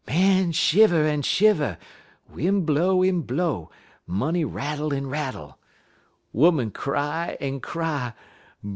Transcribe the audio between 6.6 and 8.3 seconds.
cry en cry.